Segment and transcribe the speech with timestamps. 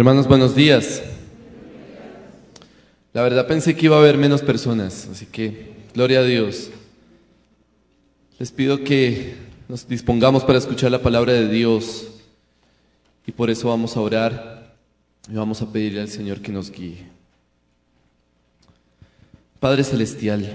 [0.00, 1.02] Hermanos, buenos días.
[3.12, 6.70] La verdad pensé que iba a haber menos personas, así que gloria a Dios.
[8.38, 9.34] Les pido que
[9.68, 12.12] nos dispongamos para escuchar la palabra de Dios
[13.26, 14.74] y por eso vamos a orar
[15.30, 17.04] y vamos a pedirle al Señor que nos guíe.
[19.58, 20.50] Padre Celestial,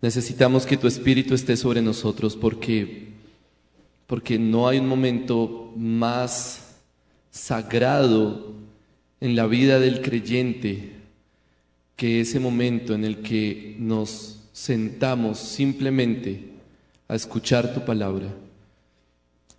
[0.00, 3.08] necesitamos que tu Espíritu esté sobre nosotros porque,
[4.06, 6.62] porque no hay un momento más
[7.36, 8.54] sagrado
[9.20, 10.92] en la vida del creyente
[11.96, 16.52] que ese momento en el que nos sentamos simplemente
[17.08, 18.28] a escuchar tu palabra.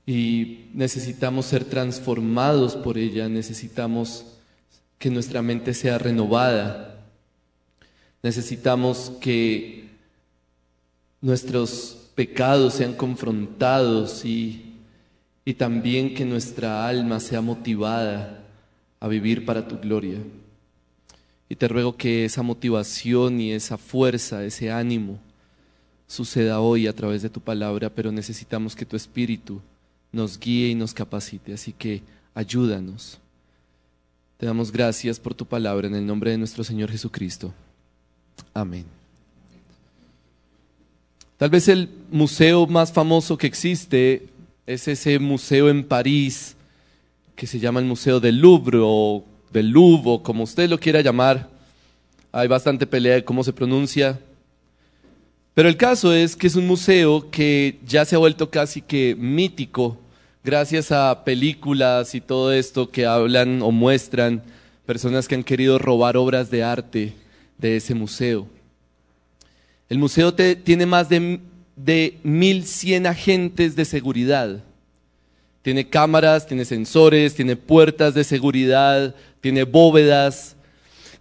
[0.05, 4.25] Y necesitamos ser transformados por ella, necesitamos
[4.97, 7.05] que nuestra mente sea renovada,
[8.23, 9.89] necesitamos que
[11.21, 14.66] nuestros pecados sean confrontados y
[15.47, 18.43] y también que nuestra alma sea motivada
[18.99, 20.17] a vivir para tu gloria.
[21.47, 25.17] Y te ruego que esa motivación y esa fuerza, ese ánimo,
[26.05, 29.61] suceda hoy a través de tu palabra, pero necesitamos que tu Espíritu
[30.11, 31.53] nos guíe y nos capacite.
[31.53, 32.01] Así que
[32.35, 33.17] ayúdanos.
[34.35, 37.53] Te damos gracias por tu palabra en el nombre de nuestro Señor Jesucristo.
[38.53, 38.83] Amén.
[41.37, 44.27] Tal vez el museo más famoso que existe
[44.67, 46.57] es ese museo en París
[47.37, 50.99] que se llama el Museo del Louvre o del Louvre, o como usted lo quiera
[50.99, 51.49] llamar.
[52.33, 54.19] Hay bastante pelea de cómo se pronuncia.
[55.53, 59.15] Pero el caso es que es un museo que ya se ha vuelto casi que
[59.17, 59.97] mítico
[60.43, 64.43] gracias a películas y todo esto que hablan o muestran
[64.85, 67.13] personas que han querido robar obras de arte
[67.57, 68.47] de ese museo.
[69.87, 71.39] El museo tiene más de
[71.77, 74.63] de 1100 agentes de seguridad.
[75.61, 80.55] Tiene cámaras, tiene sensores, tiene puertas de seguridad, tiene bóvedas.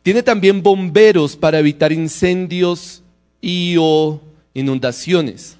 [0.03, 3.03] Tiene también bomberos para evitar incendios
[3.41, 4.21] y o
[4.55, 5.57] inundaciones.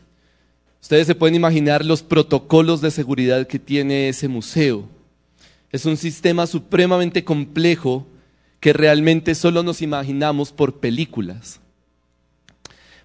[0.81, 4.89] Ustedes se pueden imaginar los protocolos de seguridad que tiene ese museo.
[5.73, 8.07] Es un sistema supremamente complejo
[8.61, 11.61] que realmente solo nos imaginamos por películas.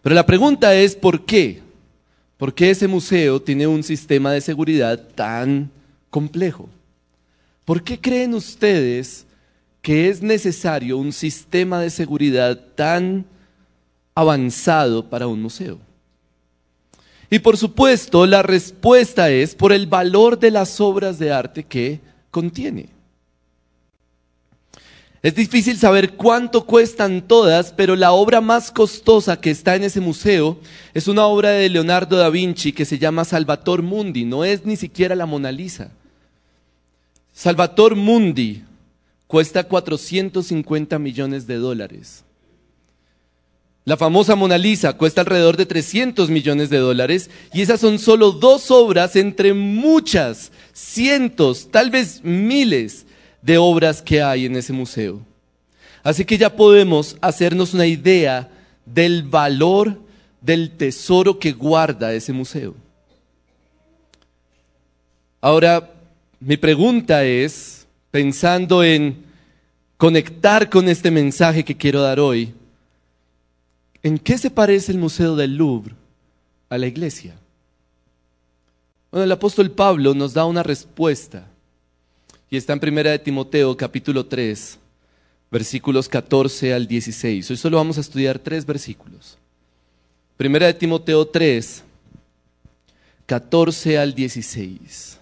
[0.03, 1.62] Pero la pregunta es, ¿por qué?
[2.41, 5.69] ¿Por qué ese museo tiene un sistema de seguridad tan
[6.09, 6.69] complejo?
[7.66, 9.28] ¿Por qué creen ustedes
[9.84, 13.28] que es necesario un sistema de seguridad tan
[14.16, 15.78] avanzado para un museo?
[17.29, 22.00] Y por supuesto, la respuesta es por el valor de las obras de arte que
[22.31, 22.90] contiene.
[25.24, 30.02] Es difícil saber cuánto cuestan todas, pero la obra más costosa que está en ese
[30.02, 30.59] museo
[30.96, 34.76] es una obra de Leonardo da Vinci que se llama Salvator Mundi, no es ni
[34.76, 35.92] siquiera la Mona Lisa.
[37.34, 38.64] Salvator Mundi
[39.28, 42.24] cuesta 450 millones de dólares.
[43.86, 48.32] La famosa Mona Lisa cuesta alrededor de 300 millones de dólares y esas son solo
[48.32, 53.06] dos obras entre muchas, cientos, tal vez miles
[53.41, 55.19] de obras que hay en ese museo.
[56.03, 58.50] Así que ya podemos hacernos una idea
[58.85, 60.00] del valor
[60.41, 62.75] del tesoro que guarda ese museo.
[65.40, 65.91] Ahora,
[66.40, 69.24] mi pregunta es, pensando en
[69.97, 72.53] conectar con este mensaje que quiero dar hoy,
[74.02, 75.94] ¿en qué se parece el Museo del Louvre
[76.69, 77.35] a la iglesia?
[79.12, 81.50] Bueno, el apóstol Pablo nos da una respuesta
[82.51, 84.78] y está en Primera de Timoteo capítulo 3,
[85.50, 87.50] versículos 14 al 16.
[87.50, 89.38] Hoy solo vamos a estudiar tres versículos.
[90.35, 91.81] Primera de Timoteo 3,
[93.25, 95.17] 14 al 16.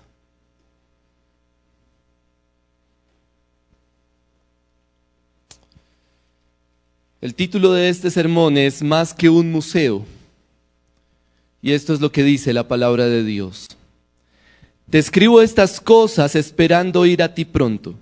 [7.22, 10.04] El título de este sermón es Más que un museo.
[11.62, 13.68] Y esto es lo que dice la palabra de Dios.
[14.90, 17.96] Te escribo estas cosas esperando ir a ti pronto.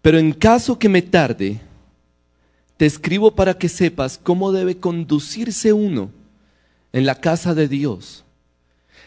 [0.00, 1.60] Pero en caso que me tarde,
[2.76, 6.10] te escribo para que sepas cómo debe conducirse uno
[6.92, 8.24] en la casa de Dios,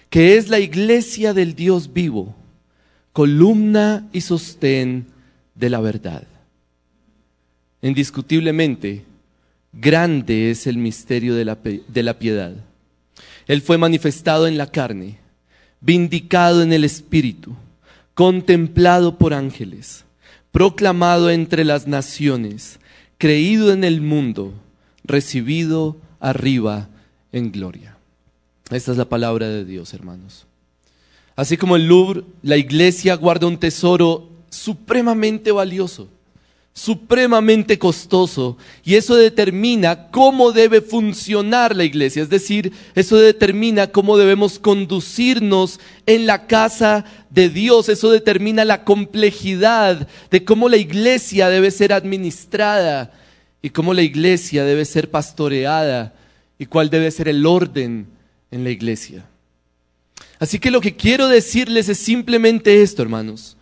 [0.10, 2.36] que es la iglesia del Dios vivo,
[3.14, 5.08] columna y sostén
[5.56, 6.24] de la verdad.
[7.82, 9.06] Indiscutiblemente,
[9.74, 12.54] grande es el misterio de la, de la piedad.
[13.48, 15.18] Él fue manifestado en la carne
[15.82, 17.56] vindicado en el Espíritu,
[18.14, 20.06] contemplado por ángeles,
[20.52, 22.80] proclamado entre las naciones,
[23.18, 24.54] creído en el mundo,
[25.04, 26.90] recibido arriba
[27.32, 27.98] en gloria.
[28.72, 30.46] Esta es la palabra de Dios, hermanos.
[31.36, 36.10] Así como el Louvre, la iglesia guarda un tesoro supremamente valioso,
[36.74, 44.18] supremamente costoso, y eso determina cómo debe funcionar la iglesia, es decir, eso determina cómo
[44.18, 51.50] debemos conducirnos en la casa de Dios, eso determina la complejidad de cómo la iglesia
[51.50, 53.12] debe ser administrada
[53.62, 56.14] y cómo la iglesia debe ser pastoreada
[56.58, 58.08] y cuál debe ser el orden
[58.52, 59.26] en la iglesia.
[60.40, 63.58] Así que lo que quiero decirles es simplemente esto, hermanos.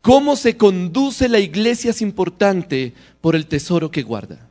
[0.00, 4.48] Cómo se conduce la iglesia es importante por el tesoro que guarda.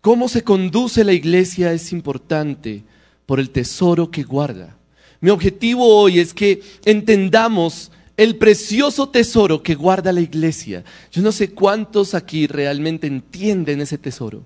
[0.00, 2.82] Cómo se conduce la iglesia es importante
[3.26, 4.76] por el tesoro que guarda.
[5.20, 10.84] Mi objetivo hoy es que entendamos el precioso tesoro que guarda la iglesia.
[11.10, 14.42] Yo no sé cuántos aquí realmente entienden ese tesoro.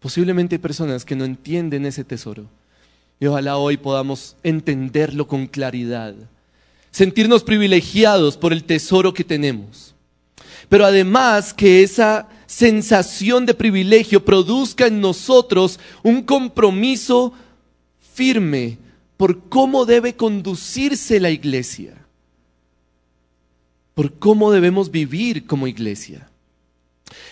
[0.00, 2.46] Posiblemente hay personas que no entienden ese tesoro.
[3.20, 6.14] Y ojalá hoy podamos entenderlo con claridad,
[6.98, 9.94] sentirnos privilegiados por el tesoro que tenemos.
[10.68, 17.32] Pero además que esa sensación de privilegio produzca en nosotros un compromiso
[18.14, 18.78] firme
[19.16, 21.94] por cómo debe conducirse la iglesia,
[23.94, 26.28] por cómo debemos vivir como iglesia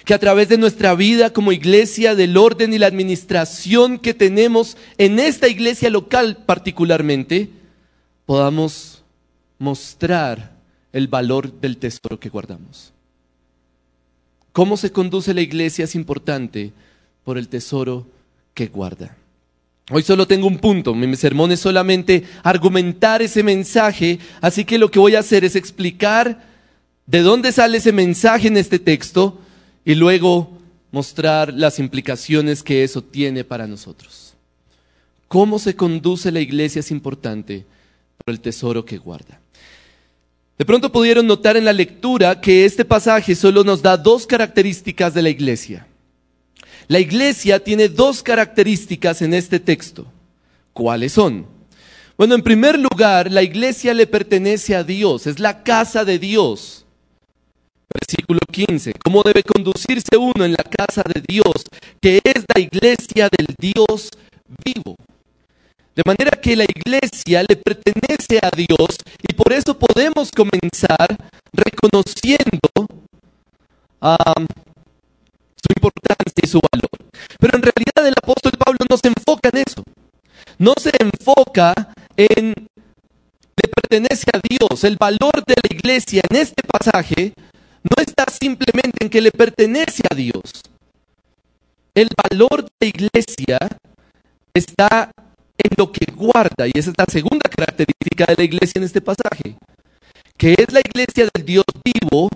[0.05, 4.77] que a través de nuestra vida como iglesia, del orden y la administración que tenemos
[4.97, 7.51] en esta iglesia local particularmente,
[8.25, 8.96] podamos
[9.59, 10.55] mostrar
[10.93, 12.93] el valor del tesoro que guardamos.
[14.53, 16.73] Cómo se conduce la iglesia es importante
[17.25, 18.07] por el tesoro
[18.55, 19.17] que guarda.
[19.91, 24.91] Hoy solo tengo un punto, mi sermón es solamente argumentar ese mensaje, así que lo
[24.91, 26.43] que voy a hacer es explicar
[27.07, 29.41] de dónde sale ese mensaje en este texto,
[29.87, 30.59] y luego
[30.91, 34.35] mostrar las implicaciones que eso tiene para nosotros.
[35.29, 37.65] Cómo se conduce la iglesia es importante
[38.17, 39.41] por el tesoro que guarda.
[40.59, 45.13] De pronto pudieron notar en la lectura que este pasaje solo nos da dos características
[45.13, 45.87] de la iglesia.
[46.89, 50.07] La iglesia tiene dos características en este texto.
[50.73, 51.47] ¿Cuáles son?
[52.17, 56.87] Bueno, en primer lugar, la iglesia le pertenece a Dios, es la casa de Dios.
[57.93, 58.95] Versículo 15.
[59.05, 61.65] ¿Cómo debe conducirse uno en la casa de Dios,
[62.01, 64.11] que es la iglesia del Dios
[64.65, 64.97] vivo?
[65.97, 71.17] De manera que la iglesia le pertenece a Dios y por eso podemos comenzar
[71.55, 72.69] reconociendo
[75.57, 76.91] su importancia y su valor.
[77.41, 79.83] Pero en realidad el apóstol Pablo no se enfoca en eso.
[80.59, 81.75] No se enfoca
[82.15, 82.53] en
[83.57, 84.85] le pertenece a Dios.
[84.85, 87.33] El valor de la iglesia en este pasaje
[87.83, 90.63] no está simplemente en que le pertenece a Dios.
[91.95, 93.59] El valor de la iglesia
[94.53, 95.11] está
[95.67, 99.01] en lo que guarda, y esa es la segunda característica de la iglesia en este
[99.01, 99.57] pasaje,
[100.37, 102.29] que es la iglesia del Dios vivo,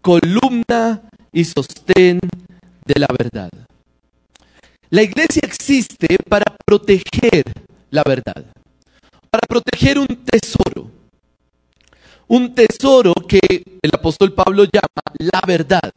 [0.00, 2.18] columna y sostén
[2.84, 3.50] de la verdad.
[4.90, 7.44] La iglesia existe para proteger
[7.90, 8.44] la verdad,
[9.30, 10.90] para proteger un tesoro
[12.30, 13.40] un tesoro que
[13.82, 15.90] el apóstol Pablo llama la verdad.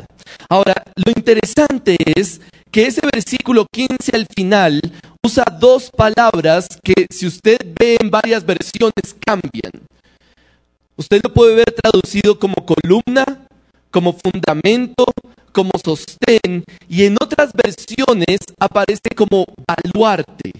[0.49, 2.41] Ahora, lo interesante es
[2.71, 4.81] que ese versículo 15 al final
[5.25, 9.71] usa dos palabras que si usted ve en varias versiones cambian.
[10.97, 13.25] Usted lo puede ver traducido como columna,
[13.89, 15.05] como fundamento,
[15.53, 20.51] como sostén y en otras versiones aparece como baluarte.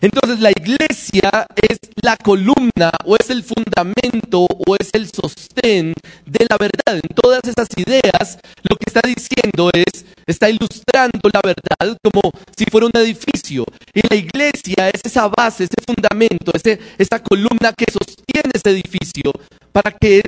[0.00, 5.92] Entonces la iglesia es la columna o es el fundamento o es el sostén
[6.24, 7.00] de la verdad.
[7.02, 12.64] En todas esas ideas lo que está diciendo es, está ilustrando la verdad como si
[12.70, 13.64] fuera un edificio.
[13.92, 19.32] Y la iglesia es esa base, ese fundamento, ese, esa columna que sostiene ese edificio
[19.72, 20.22] para que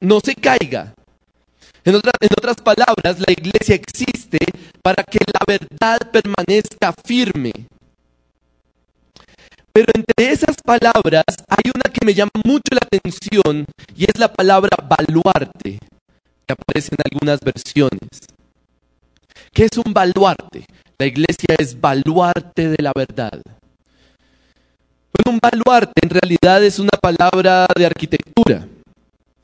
[0.00, 0.94] no se caiga.
[1.84, 4.38] En, en otras palabras, la iglesia existe
[4.82, 7.52] para que la verdad permanezca firme.
[9.74, 13.66] Pero entre esas palabras hay una que me llama mucho la atención
[13.96, 15.80] y es la palabra baluarte,
[16.46, 18.08] que aparece en algunas versiones.
[19.52, 20.64] ¿Qué es un baluarte?
[20.96, 23.42] La iglesia es baluarte de la verdad.
[25.12, 28.68] Bueno, un baluarte en realidad es una palabra de arquitectura.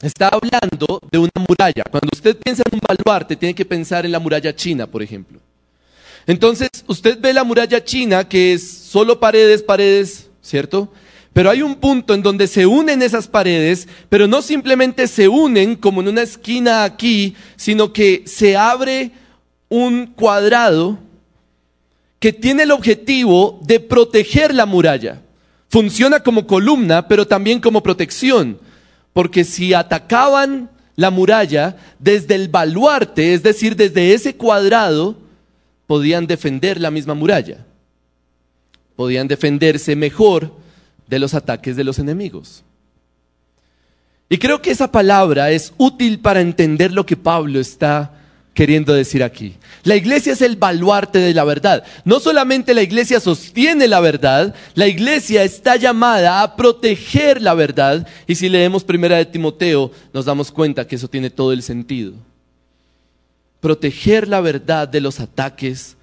[0.01, 1.83] Está hablando de una muralla.
[1.91, 5.41] Cuando usted piensa en un baluarte, tiene que pensar en la muralla china, por ejemplo.
[6.27, 10.93] Entonces, usted ve la muralla china que es solo paredes, paredes, ¿cierto?
[11.33, 15.77] Pero hay un punto en donde se unen esas paredes, pero no simplemente se unen
[15.77, 19.12] como en una esquina aquí, sino que se abre
[19.69, 20.99] un cuadrado
[22.19, 25.23] que tiene el objetivo de proteger la muralla.
[25.69, 28.59] Funciona como columna, pero también como protección,
[29.12, 35.17] porque si atacaban la muralla desde el baluarte, es decir, desde ese cuadrado,
[35.90, 37.66] podían defender la misma muralla.
[38.94, 40.54] Podían defenderse mejor
[41.09, 42.62] de los ataques de los enemigos.
[44.28, 48.12] Y creo que esa palabra es útil para entender lo que Pablo está
[48.54, 49.56] queriendo decir aquí.
[49.82, 51.82] La iglesia es el baluarte de la verdad.
[52.04, 58.06] No solamente la iglesia sostiene la verdad, la iglesia está llamada a proteger la verdad.
[58.28, 62.12] Y si leemos primera de Timoteo, nos damos cuenta que eso tiene todo el sentido.
[63.61, 65.97] Proteger la verdad de los ataques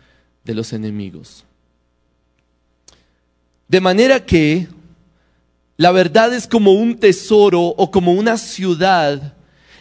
[0.44, 1.44] de los enemigos.
[3.68, 4.68] De manera que
[5.76, 9.34] la verdad es como un tesoro o como una ciudad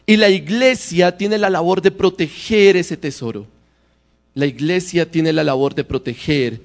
[0.05, 3.47] y la iglesia tiene la labor de proteger ese tesoro.
[4.35, 6.61] La iglesia tiene la labor de proteger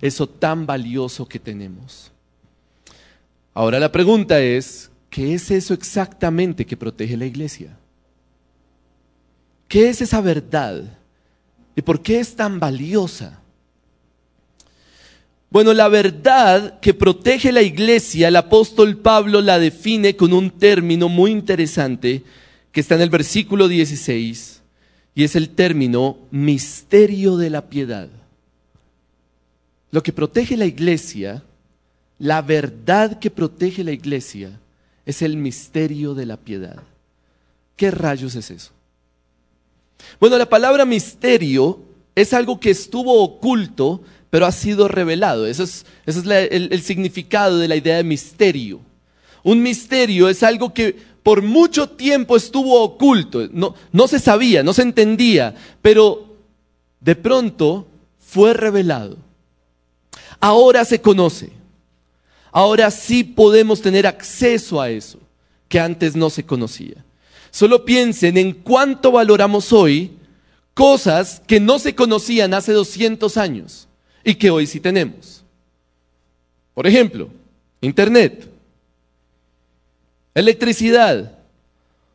[0.00, 2.12] eso tan valioso que tenemos.
[3.52, 7.76] Ahora la pregunta es, ¿qué es eso exactamente que protege la iglesia?
[9.68, 10.82] ¿Qué es esa verdad?
[11.74, 13.40] ¿Y por qué es tan valiosa?
[15.50, 21.08] Bueno, la verdad que protege la iglesia, el apóstol Pablo la define con un término
[21.08, 22.24] muy interesante
[22.72, 24.62] que está en el versículo 16
[25.14, 28.08] y es el término misterio de la piedad.
[29.90, 31.42] Lo que protege la iglesia,
[32.18, 34.60] la verdad que protege la iglesia,
[35.06, 36.82] es el misterio de la piedad.
[37.76, 38.75] ¿Qué rayos es eso?
[40.20, 41.80] Bueno, la palabra misterio
[42.14, 44.02] es algo que estuvo oculto
[44.36, 45.46] pero ha sido revelado.
[45.46, 48.80] Ese es, es el, significado de la idea de misterio.
[49.42, 54.74] Un misterio es algo que por mucho tiempo estuvo oculto, no, no se sabía, no
[54.74, 56.36] se entendía, pero
[57.00, 57.86] de pronto
[58.18, 59.16] fue revelado.
[60.38, 61.48] Ahora se conoce.
[62.52, 65.18] Ahora sí podemos tener acceso a eso
[65.66, 67.05] que antes no se conocía.
[67.56, 70.12] Solo piensen en cuánto valoramos hoy
[70.74, 73.88] cosas que no se conocían hace 200 años
[74.22, 75.42] y que hoy sí tenemos.
[76.74, 77.30] Por ejemplo,
[77.80, 78.46] Internet,
[80.34, 81.32] electricidad,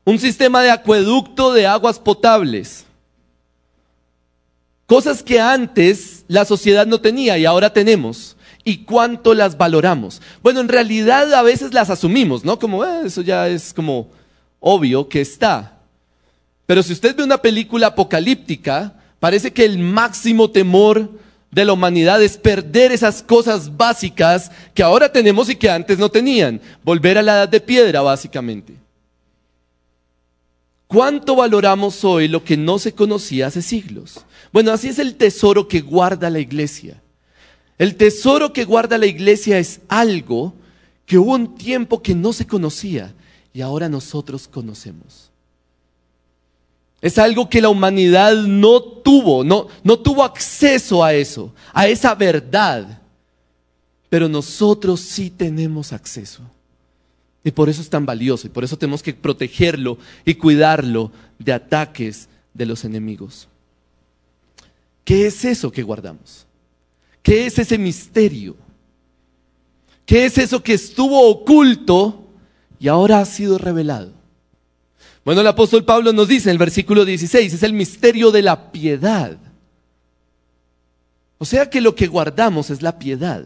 [0.05, 2.85] un sistema de acueducto de aguas potables,
[4.85, 8.37] cosas que antes la sociedad no tenía y ahora tenemos.
[8.63, 10.21] ¿Y cuánto las valoramos?
[10.43, 12.59] Bueno, en realidad a veces las asumimos, ¿no?
[12.59, 14.07] Como eh, eso ya es como
[14.61, 15.79] obvio que está.
[16.65, 21.09] Pero si usted ve una película apocalíptica, parece que el máximo temor
[21.51, 26.07] de la humanidad es perder esas cosas básicas que ahora tenemos y que antes no
[26.07, 26.61] tenían.
[26.81, 28.73] Volver a la edad de piedra, básicamente.
[30.87, 34.25] ¿Cuánto valoramos hoy lo que no se conocía hace siglos?
[34.53, 37.01] Bueno, así es el tesoro que guarda la iglesia.
[37.77, 40.53] El tesoro que guarda la iglesia es algo
[41.05, 43.13] que hubo un tiempo que no se conocía
[43.53, 45.29] y ahora nosotros conocemos.
[47.01, 52.13] Es algo que la humanidad no tuvo, no, no tuvo acceso a eso, a esa
[52.13, 53.01] verdad.
[54.07, 56.43] Pero nosotros sí tenemos acceso.
[57.43, 61.53] Y por eso es tan valioso, y por eso tenemos que protegerlo y cuidarlo de
[61.53, 63.47] ataques de los enemigos.
[65.03, 66.45] ¿Qué es eso que guardamos?
[67.23, 68.55] ¿Qué es ese misterio?
[70.05, 72.20] ¿Qué es eso que estuvo oculto
[72.81, 74.11] y ahora ha sido revelado?
[75.23, 78.71] Bueno, el apóstol Pablo nos dice en el versículo 16, es el misterio de la
[78.71, 79.37] piedad.
[81.37, 83.45] O sea que lo que guardamos es la piedad.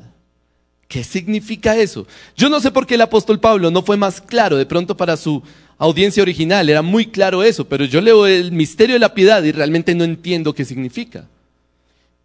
[0.87, 2.07] ¿Qué significa eso?
[2.37, 5.17] Yo no sé por qué el apóstol Pablo no fue más claro, de pronto para
[5.17, 5.43] su
[5.77, 9.51] audiencia original era muy claro eso, pero yo leo el misterio de la piedad y
[9.51, 11.27] realmente no entiendo qué significa.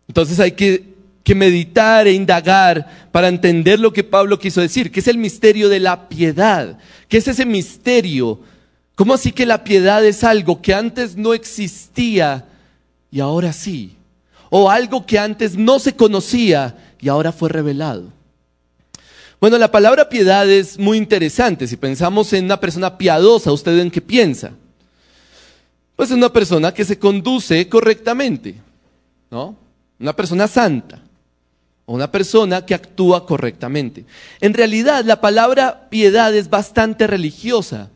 [0.07, 0.95] Entonces hay que,
[1.31, 5.69] que meditar e indagar para entender lo que Pablo quiso decir, que es el misterio
[5.69, 6.77] de la piedad,
[7.09, 8.41] que es ese misterio
[9.01, 12.45] ¿Cómo así que la piedad es algo que antes no existía
[13.11, 13.97] y ahora sí?
[14.51, 18.13] O algo que antes no se conocía y ahora fue revelado.
[19.41, 21.67] Bueno, la palabra piedad es muy interesante.
[21.67, 24.51] Si pensamos en una persona piadosa, ¿usted en qué piensa?
[25.97, 28.57] Pues es una persona que se conduce correctamente,
[29.31, 29.57] ¿no?
[29.99, 31.01] Una persona santa
[31.95, 34.05] una persona que actúa correctamente.
[34.41, 37.91] En realidad, la palabra piedad es bastante religiosa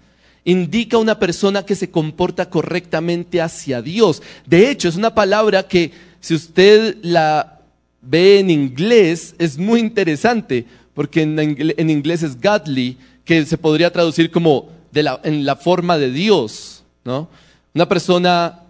[0.44, 4.22] indica una persona que se comporta correctamente hacia Dios.
[4.46, 7.60] De hecho, es una palabra que si usted la
[8.02, 14.30] ve en inglés es muy interesante, porque en, inglés es godly, que se podría traducir
[14.30, 16.84] como en la forma de Dios.
[17.04, 17.28] ¿no?
[17.74, 18.60] Una persona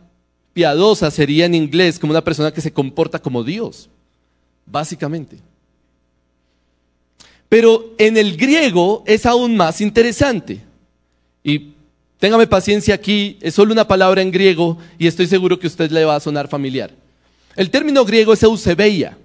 [0.52, 3.90] piadosa sería en inglés como una persona que se comporta como Dios,
[4.66, 5.38] básicamente.
[7.48, 10.60] Pero en el griego es aún más interesante.
[11.42, 11.74] Y
[12.18, 15.90] téngame paciencia aquí, es solo una palabra en griego y estoy seguro que a usted
[15.90, 16.90] le va a sonar familiar.
[17.54, 19.16] El término griego es eusebeia.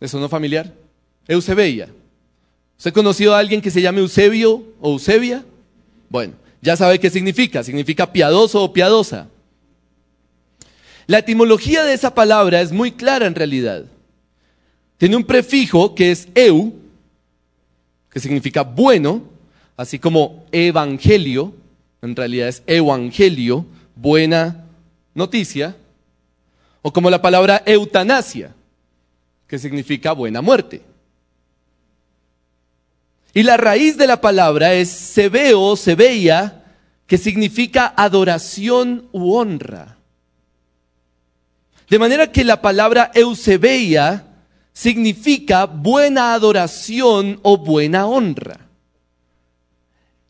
[0.00, 0.72] ¿Le sonó familiar?
[1.28, 1.88] Eusebeia.
[2.76, 5.44] ¿Usted ha conocido a alguien que se llame Eusebio o Eusebia?
[6.08, 7.62] Bueno, ya sabe qué significa.
[7.62, 9.28] Significa piadoso o piadosa.
[11.12, 13.84] La etimología de esa palabra es muy clara en realidad.
[14.96, 16.72] Tiene un prefijo que es eu,
[18.08, 19.22] que significa bueno,
[19.76, 21.52] así como evangelio,
[22.00, 24.64] en realidad es evangelio, buena
[25.12, 25.76] noticia,
[26.80, 28.54] o como la palabra eutanasia,
[29.46, 30.80] que significa buena muerte.
[33.34, 36.64] Y la raíz de la palabra es sebeo, sebeia,
[37.06, 39.98] que significa adoración u honra.
[41.92, 44.24] De manera que la palabra eusebeia
[44.72, 48.60] significa buena adoración o buena honra.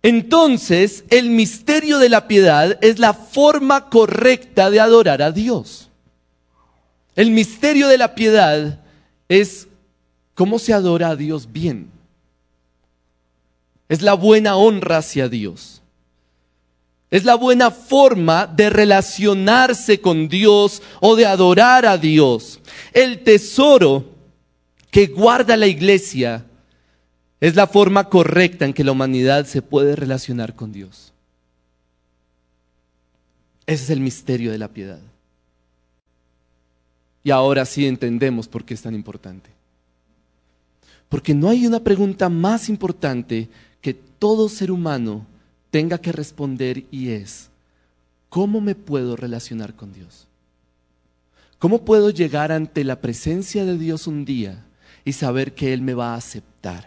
[0.03, 5.89] Entonces, el misterio de la piedad es la forma correcta de adorar a Dios.
[7.15, 8.81] El misterio de la piedad
[9.29, 9.69] es
[10.35, 11.93] cómo se adora a Dios bien.
[13.89, 15.82] Es la buena honra hacia Dios.
[17.13, 22.59] Es la buena forma de relacionarse con Dios o de adorar a Dios.
[22.95, 24.07] El tesoro
[24.91, 26.47] que guarda la iglesia
[27.39, 31.13] es la forma correcta en que la humanidad se puede relacionar con Dios.
[33.67, 35.01] Ese es el misterio de la piedad.
[37.23, 39.51] Y ahora sí entendemos por qué es tan importante.
[41.11, 43.51] Porque no hay una pregunta más importante
[43.83, 45.27] que todo ser humano
[45.73, 47.49] tenga que responder y es,
[48.29, 50.29] ¿cómo me puedo relacionar con Dios?
[51.59, 54.65] ¿Cómo puedo llegar ante la presencia de Dios un día
[55.03, 56.87] y saber que Él me va a aceptar?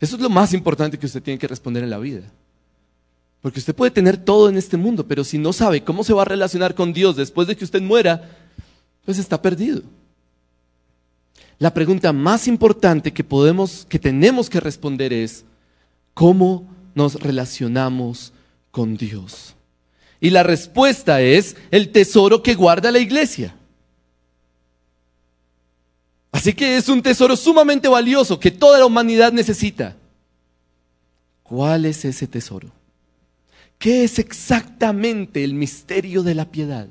[0.00, 2.22] Eso es lo más importante que usted tiene que responder en la vida.
[3.42, 6.22] Porque usted puede tener todo en este mundo, pero si no sabe cómo se va
[6.22, 8.36] a relacionar con Dios después de que usted muera,
[9.04, 9.82] pues está perdido.
[11.58, 15.44] La pregunta más importante que podemos que tenemos que responder es
[16.14, 18.32] ¿cómo nos relacionamos
[18.72, 19.54] con Dios?
[20.20, 23.54] Y la respuesta es el tesoro que guarda la iglesia.
[26.32, 29.94] Así que es un tesoro sumamente valioso que toda la humanidad necesita.
[31.42, 32.72] ¿Cuál es ese tesoro?
[33.78, 36.88] ¿Qué es exactamente el misterio de la piedad?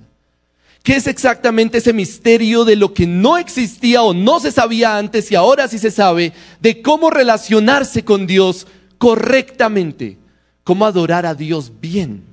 [0.84, 5.32] ¿Qué es exactamente ese misterio de lo que no existía o no se sabía antes
[5.32, 8.68] y ahora sí se sabe de cómo relacionarse con Dios
[9.06, 10.18] correctamente?
[10.64, 12.24] ¿Cómo adorar a Dios bien?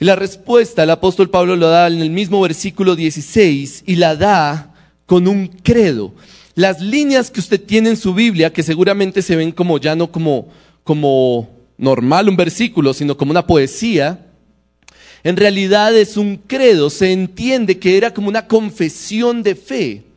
[0.00, 4.16] Y la respuesta el apóstol Pablo lo da en el mismo versículo 16 y la
[4.16, 4.74] da
[5.06, 6.12] con un credo.
[6.56, 10.10] Las líneas que usted tiene en su Biblia, que seguramente se ven como ya no
[10.10, 10.48] como,
[10.82, 14.26] como normal un versículo, sino como una poesía,
[15.22, 20.07] en realidad es un credo, se entiende que era como una confesión de fe.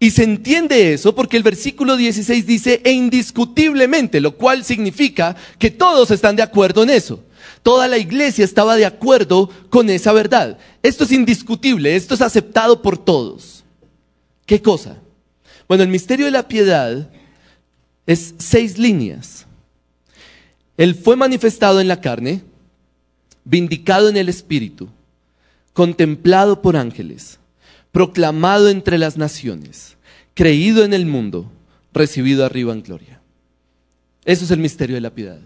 [0.00, 5.70] Y se entiende eso porque el versículo 16 dice, e indiscutiblemente, lo cual significa que
[5.70, 7.24] todos están de acuerdo en eso.
[7.62, 10.58] Toda la iglesia estaba de acuerdo con esa verdad.
[10.82, 13.64] Esto es indiscutible, esto es aceptado por todos.
[14.46, 14.98] ¿Qué cosa?
[15.66, 17.10] Bueno, el misterio de la piedad
[18.06, 19.46] es seis líneas.
[20.76, 22.42] Él fue manifestado en la carne,
[23.44, 24.88] vindicado en el espíritu,
[25.72, 27.38] contemplado por ángeles,
[27.98, 29.96] proclamado entre las naciones,
[30.34, 31.50] creído en el mundo,
[31.92, 33.20] recibido arriba en gloria.
[34.24, 35.40] Eso es el misterio de la piedad.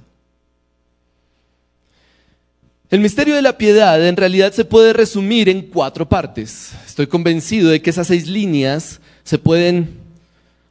[2.90, 6.72] El misterio de la piedad en realidad se puede resumir en cuatro partes.
[6.86, 9.96] Estoy convencido de que esas seis líneas se pueden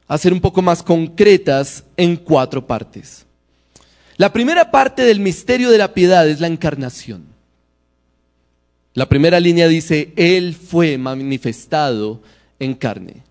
[0.06, 3.26] hacer un poco más concretas en cuatro partes.
[4.18, 7.31] La primera parte del misterio de la piedad es la encarnación.
[8.94, 12.20] La primera línea dice, Él fue manifestado
[12.58, 13.22] en carne.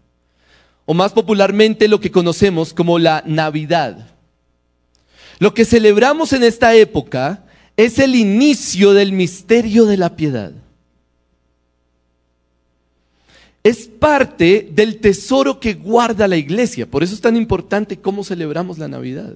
[0.85, 4.07] O más popularmente lo que conocemos como la Navidad.
[5.39, 7.43] Lo que celebramos en esta época
[7.77, 10.51] es el inicio del misterio de la piedad.
[13.63, 16.89] Es parte del tesoro que guarda la iglesia.
[16.89, 19.35] Por eso es tan importante cómo celebramos la Navidad.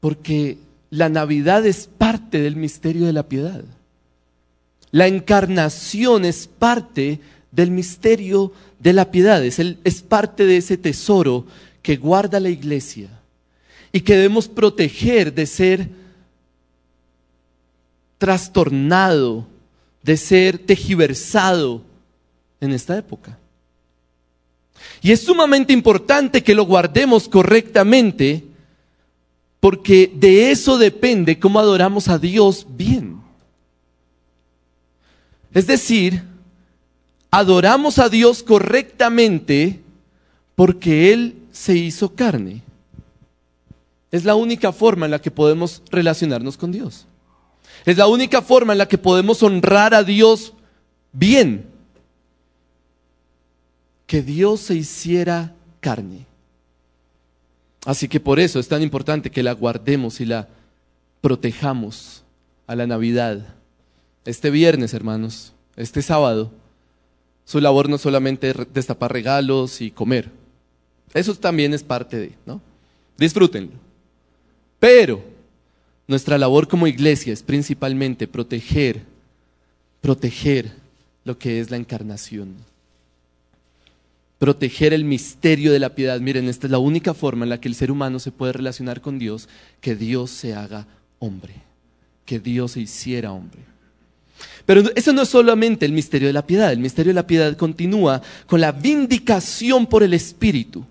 [0.00, 0.58] Porque
[0.90, 3.64] la Navidad es parte del misterio de la piedad.
[4.90, 7.20] La encarnación es parte
[7.50, 9.44] del misterio de la piedad.
[9.44, 11.46] Es, parte de ese tesoro
[11.82, 13.08] que guarda la iglesia
[13.92, 15.88] y que debemos proteger de ser
[18.18, 19.46] trastornado,
[20.02, 21.82] de ser tejiversado
[22.60, 23.38] en esta época.
[25.02, 28.44] Y es sumamente importante que lo guardemos correctamente
[29.60, 33.17] porque de eso depende cómo adoramos a Dios bien.
[35.58, 36.22] Es decir,
[37.32, 39.80] adoramos a Dios correctamente
[40.54, 42.62] porque Él se hizo carne.
[44.12, 47.06] Es la única forma en la que podemos relacionarnos con Dios.
[47.84, 50.52] Es la única forma en la que podemos honrar a Dios
[51.10, 51.66] bien.
[54.06, 56.24] Que Dios se hiciera carne.
[57.84, 60.46] Así que por eso es tan importante que la guardemos y la
[61.20, 62.22] protejamos
[62.68, 63.57] a la Navidad.
[64.28, 66.52] Este viernes, hermanos, este sábado,
[67.46, 70.28] su labor no solamente es destapar regalos y comer.
[71.14, 72.60] Eso también es parte de, ¿no?
[73.16, 73.72] Disfrútenlo.
[74.78, 75.24] Pero
[76.06, 79.00] nuestra labor como iglesia es principalmente proteger,
[80.02, 80.72] proteger
[81.24, 82.54] lo que es la encarnación.
[84.38, 86.20] Proteger el misterio de la piedad.
[86.20, 89.00] Miren, esta es la única forma en la que el ser humano se puede relacionar
[89.00, 89.48] con Dios,
[89.80, 90.86] que Dios se haga
[91.18, 91.54] hombre,
[92.26, 93.77] que Dios se hiciera hombre.
[94.66, 97.56] Pero eso no es solamente el misterio de la piedad, el misterio de la piedad
[97.56, 100.84] continúa con la vindicación por el Espíritu.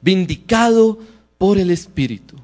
[0.00, 0.98] Vindicado
[1.36, 2.36] por el Espíritu.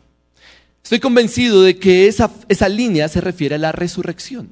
[0.83, 4.49] Estoy convencido de que esa, esa línea se refiere a la resurrección.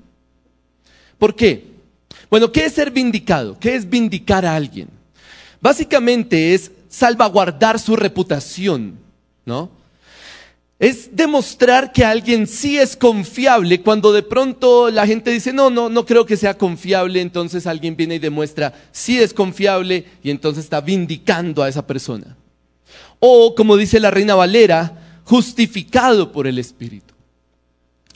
[1.19, 1.75] ¿Por qué?
[2.31, 3.59] Bueno, ¿qué es ser vindicado?
[3.59, 4.89] ¿Qué es vindicar a alguien?
[5.61, 8.99] Básicamente es salvaguardar su reputación,
[9.45, 9.71] ¿no?
[10.79, 15.89] Es demostrar que alguien sí es confiable cuando de pronto la gente dice, no, no,
[15.89, 20.65] no creo que sea confiable, entonces alguien viene y demuestra, sí es confiable y entonces
[20.65, 22.37] está vindicando a esa persona.
[23.21, 27.15] O, como dice la reina Valera, justificado por el Espíritu.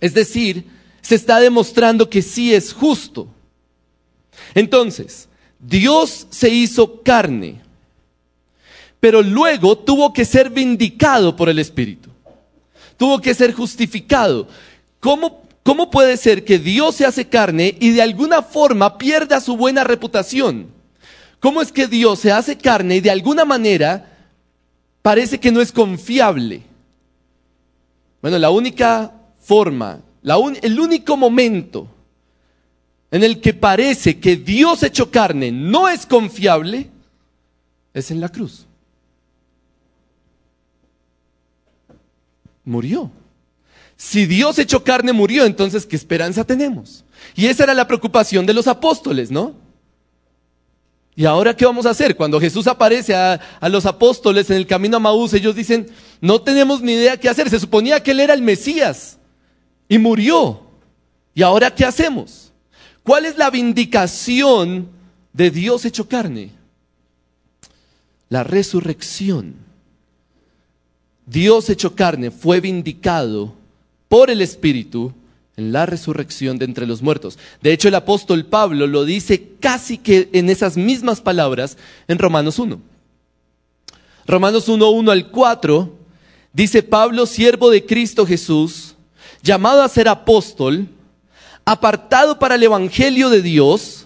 [0.01, 0.67] Es decir,
[1.01, 3.29] se está demostrando que sí es justo.
[4.55, 5.29] Entonces,
[5.61, 7.61] Dios se hizo carne,
[8.99, 12.08] pero luego tuvo que ser vindicado por el Espíritu
[12.99, 14.47] tuvo que ser justificado.
[15.01, 19.57] ¿Cómo, ¿Cómo puede ser que Dios se hace carne y de alguna forma pierda su
[19.57, 20.67] buena reputación?
[21.41, 24.13] ¿Cómo es que Dios se hace carne y de alguna manera
[25.01, 26.63] parece que no es confiable?
[28.21, 30.01] Bueno, la única forma,
[30.61, 31.89] el único momento
[33.11, 36.91] en el que parece que Dios hecho carne no es confiable
[37.95, 38.68] es en la cruz.
[42.69, 43.11] Murió.
[43.97, 47.05] Si Dios hecho carne murió, entonces ¿qué esperanza tenemos?
[47.35, 49.55] Y esa era la preocupación de los apóstoles, ¿no?
[51.17, 52.15] ¿Y ahora qué vamos a hacer?
[52.15, 55.89] Cuando Jesús aparece a, los apóstoles en el camino a Maús, ellos dicen,
[56.21, 57.51] no tenemos ni idea qué hacer.
[57.51, 59.19] Se suponía que él era el Mesías
[59.89, 60.63] y murió.
[61.35, 62.53] ¿Y ahora qué hacemos?
[63.03, 64.91] ¿Cuál es la vindicación
[65.33, 66.53] de Dios hecho carne?
[68.29, 69.68] La resurrección.
[71.29, 73.55] Dios hecho carne fue vindicado
[74.09, 75.13] por el Espíritu
[75.57, 77.39] en la resurrección de entre los muertos.
[77.61, 82.59] De hecho, el apóstol Pablo lo dice casi que en esas mismas palabras en Romanos
[82.59, 82.81] 1.
[84.27, 85.97] Romanos 1, 1 al 4,
[86.53, 88.95] dice Pablo, siervo de Cristo Jesús,
[89.43, 90.87] llamado a ser apóstol,
[91.65, 93.98] apartado para el Evangelio de Dios,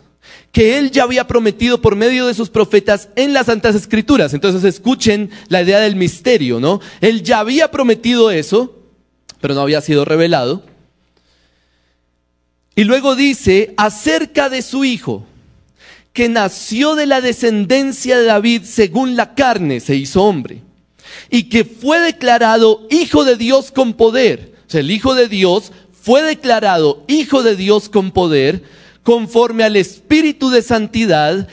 [0.53, 4.35] que él ya había prometido por medio de sus profetas en las Santas Escrituras.
[4.35, 6.81] Entonces escuchen la idea del misterio, ¿no?
[7.01, 8.79] Él ya había prometido eso,
[9.41, 10.63] pero no había sido revelado.
[12.77, 15.27] Y luego dice acerca de su hijo,
[16.13, 20.61] que nació de la descendencia de David según la carne, se hizo hombre,
[21.31, 24.53] y que fue declarado hijo de Dios con poder.
[24.69, 28.63] O sea, el hijo de Dios fue declarado hijo de Dios con poder
[29.03, 31.49] conforme al Espíritu de Santidad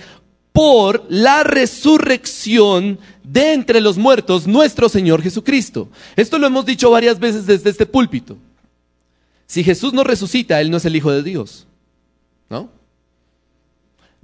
[0.52, 5.90] por la resurrección de entre los muertos, nuestro Señor Jesucristo.
[6.16, 8.38] Esto lo hemos dicho varias veces desde este púlpito.
[9.46, 11.66] Si Jesús no resucita, Él no es el Hijo de Dios.
[12.50, 12.70] ¿No?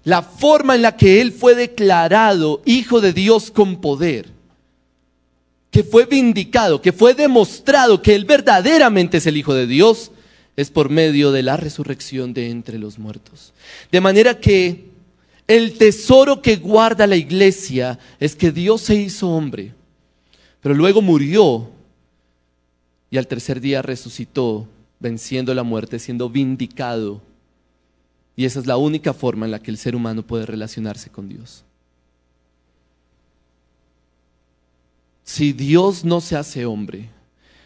[0.03, 4.29] La forma en la que Él fue declarado Hijo de Dios con poder,
[5.71, 10.11] que fue vindicado, que fue demostrado que Él verdaderamente es el Hijo de Dios,
[10.55, 13.53] es por medio de la resurrección de entre los muertos.
[13.91, 14.85] De manera que
[15.47, 19.73] el tesoro que guarda la iglesia es que Dios se hizo hombre,
[20.61, 21.69] pero luego murió
[23.11, 24.67] y al tercer día resucitó,
[24.99, 27.21] venciendo la muerte, siendo vindicado.
[28.35, 31.29] Y esa es la única forma en la que el ser humano puede relacionarse con
[31.29, 31.63] Dios.
[35.23, 37.09] Si Dios no se hace hombre,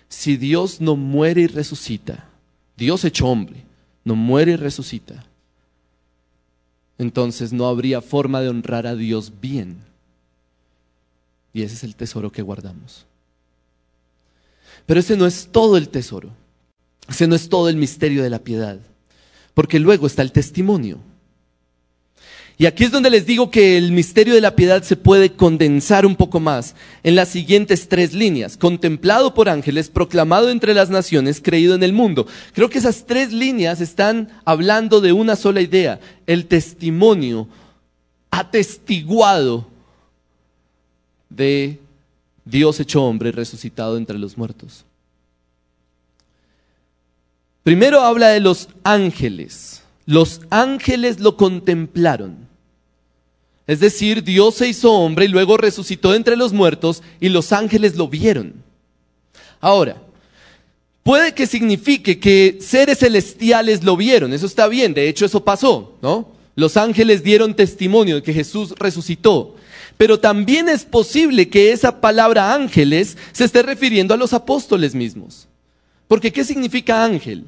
[0.08, 2.29] si Dios no muere y resucita,
[2.80, 3.65] Dios hecho hombre,
[4.04, 5.26] no muere y resucita,
[6.98, 9.78] entonces no habría forma de honrar a Dios bien.
[11.54, 13.06] Y ese es el tesoro que guardamos.
[14.86, 16.30] Pero ese no es todo el tesoro.
[17.08, 18.80] Ese no es todo el misterio de la piedad.
[19.54, 21.00] Porque luego está el testimonio.
[22.62, 26.06] Y aquí es donde les digo que el misterio de la piedad se puede condensar
[26.06, 28.58] un poco más en las siguientes tres líneas.
[28.58, 32.28] Contemplado por ángeles, proclamado entre las naciones, creído en el mundo.
[32.52, 37.48] Creo que esas tres líneas están hablando de una sola idea, el testimonio
[38.30, 39.65] atestiguado
[41.30, 41.80] de
[42.43, 44.84] Dios hecho hombre resucitado entre los muertos.
[47.63, 49.82] Primero habla de los ángeles.
[50.06, 52.48] Los ángeles lo contemplaron.
[53.69, 57.95] Es decir, Dios se hizo hombre y luego resucitó entre los muertos y los ángeles
[57.97, 58.55] lo vieron.
[59.62, 60.01] Ahora,
[61.03, 65.93] puede que signifique que seres celestiales lo vieron, eso está bien, de hecho eso pasó,
[66.01, 66.32] ¿no?
[66.55, 69.55] Los ángeles dieron testimonio de que Jesús resucitó.
[69.97, 75.47] Pero también es posible que esa palabra ángeles se esté refiriendo a los apóstoles mismos.
[76.08, 77.45] Porque ¿qué significa ángel?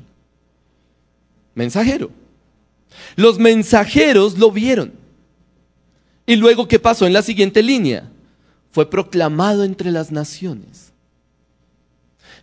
[1.55, 2.12] Mensajero.
[3.15, 5.00] Los mensajeros lo vieron.
[6.25, 8.10] Y luego, ¿qué pasó en la siguiente línea?
[8.71, 10.91] Fue proclamado entre las naciones.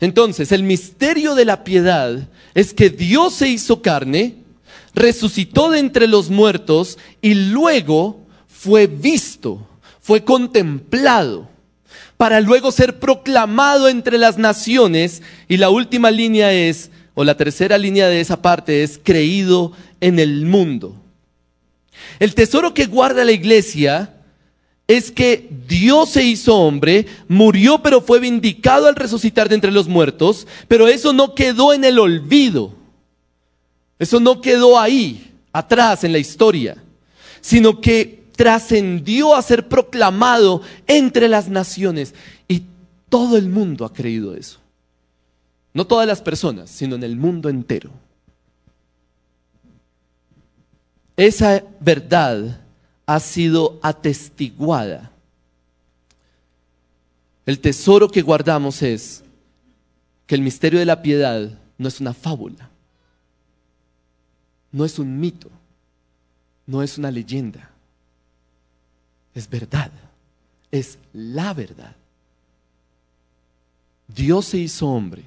[0.01, 4.37] Entonces, el misterio de la piedad es que Dios se hizo carne,
[4.95, 9.67] resucitó de entre los muertos y luego fue visto,
[10.01, 11.49] fue contemplado,
[12.17, 15.23] para luego ser proclamado entre las naciones.
[15.49, 20.19] Y la última línea es, o la tercera línea de esa parte es, creído en
[20.19, 20.95] el mundo.
[22.19, 24.15] El tesoro que guarda la iglesia
[24.87, 29.87] es que Dios se hizo hombre, murió pero fue vindicado al resucitar de entre los
[29.87, 32.75] muertos, pero eso no quedó en el olvido.
[33.99, 36.83] Eso no quedó ahí, atrás en la historia,
[37.41, 42.15] sino que trascendió a ser proclamado entre las naciones
[42.47, 42.63] y
[43.09, 44.61] todo el mundo ha creído eso.
[45.75, 47.91] No todas las personas, sino en el mundo entero.
[51.19, 52.61] Esa verdad
[53.05, 55.11] ha sido atestiguada.
[57.45, 59.25] El tesoro que guardamos es
[60.29, 62.71] que el misterio de la piedad no es una fábula,
[64.71, 65.51] no es un mito,
[66.67, 67.69] no es una leyenda,
[69.35, 69.91] es verdad,
[70.71, 71.97] es la verdad.
[74.07, 75.25] Dios se hizo hombre,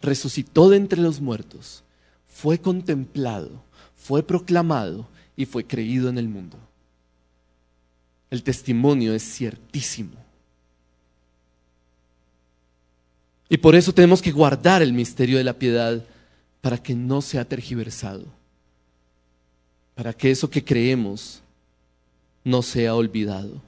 [0.00, 1.82] resucitó de entre los muertos,
[2.28, 3.66] fue contemplado
[3.98, 5.06] fue proclamado
[5.36, 6.56] y fue creído en el mundo.
[8.30, 10.12] El testimonio es ciertísimo.
[13.48, 16.04] Y por eso tenemos que guardar el misterio de la piedad
[16.60, 18.24] para que no sea tergiversado,
[19.94, 21.40] para que eso que creemos
[22.44, 23.60] no sea olvidado.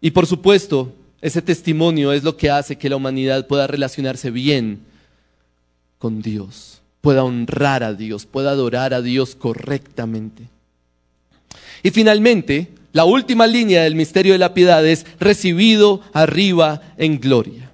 [0.00, 4.80] Y por supuesto, ese testimonio es lo que hace que la humanidad pueda relacionarse bien
[5.98, 10.48] con Dios pueda honrar a Dios, pueda adorar a Dios correctamente.
[11.82, 17.70] Y finalmente, la última línea del misterio de la piedad es recibido arriba en gloria.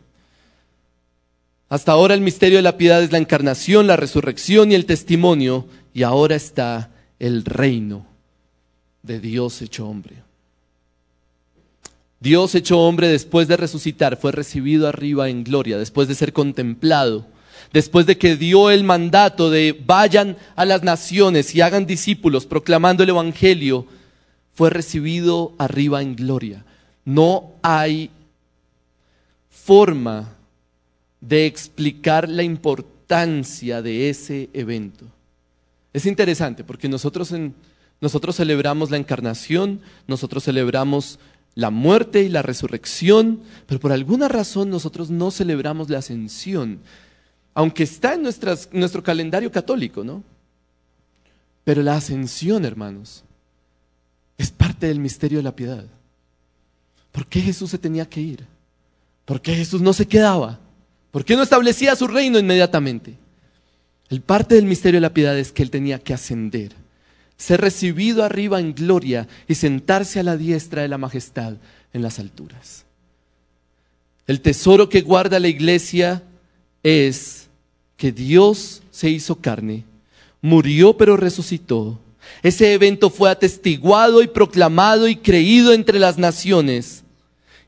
[1.69, 5.67] Hasta ahora el misterio de la piedad es la encarnación, la resurrección y el testimonio,
[5.93, 8.07] y ahora está el reino
[9.03, 10.17] de Dios hecho hombre.
[12.21, 17.27] Dios hecho hombre después de resucitar fue recibido arriba en gloria, después de ser contemplado
[17.77, 23.03] después de que dio el mandato de vayan a las naciones y hagan discípulos proclamando
[23.03, 23.85] el Evangelio,
[24.55, 26.65] fue recibido arriba en gloria.
[27.05, 28.09] No hay
[29.51, 30.37] forma
[31.21, 35.05] de explicar la importancia de ese evento.
[35.93, 37.35] Es interesante porque nosotros,
[38.01, 41.19] nosotros celebramos la encarnación, nosotros celebramos
[41.55, 46.81] la muerte y la resurrección, pero por alguna razón nosotros no celebramos la ascensión
[47.57, 50.23] aunque está en nuestro calendario católico, ¿no?
[51.65, 53.25] Pero la ascensión, hermanos,
[54.37, 55.87] es parte del misterio de la piedad.
[57.13, 58.45] ¿Por qué Jesús se tenía que ir?
[59.25, 60.61] ¿Por qué Jesús no se quedaba?
[61.11, 63.15] ¿Por qué no establecía su reino inmediatamente?
[64.11, 66.73] El parte del misterio de la piedad es que él tenía que ascender,
[67.39, 71.55] ser recibido arriba en gloria y sentarse a la diestra de la majestad
[71.95, 72.85] en las alturas.
[74.27, 76.23] El tesoro que guarda la iglesia
[76.83, 77.46] es
[77.97, 79.85] que Dios se hizo carne,
[80.43, 81.99] murió pero resucitó.
[82.43, 87.05] Ese evento fue atestiguado y proclamado y creído entre las naciones.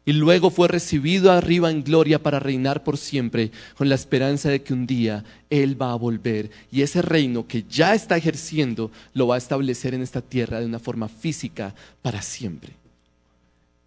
[0.05, 4.63] Y luego fue recibido arriba en gloria para reinar por siempre, con la esperanza de
[4.63, 6.51] que un día Él va a volver.
[6.73, 10.67] Y ese reino que ya está ejerciendo lo va a establecer en esta tierra de
[10.67, 12.73] una forma física para siempre.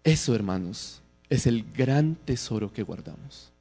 [0.04, 3.51] Eso, hermanos, es el gran tesoro que guardamos.